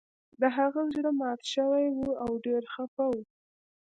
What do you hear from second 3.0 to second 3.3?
و